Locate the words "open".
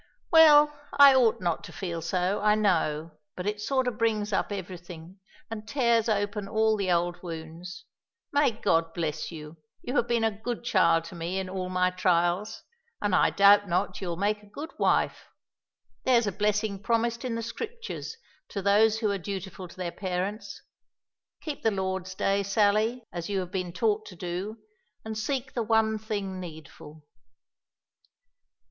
6.09-6.47